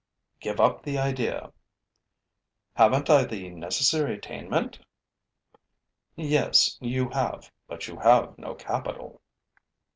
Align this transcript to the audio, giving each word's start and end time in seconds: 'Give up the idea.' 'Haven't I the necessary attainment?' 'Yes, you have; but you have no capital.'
'Give 0.39 0.59
up 0.59 0.81
the 0.81 0.97
idea.' 0.97 1.53
'Haven't 2.73 3.07
I 3.07 3.23
the 3.23 3.51
necessary 3.51 4.15
attainment?' 4.15 4.79
'Yes, 6.15 6.79
you 6.81 7.09
have; 7.09 7.51
but 7.67 7.87
you 7.87 7.97
have 7.97 8.35
no 8.39 8.55
capital.' 8.55 9.21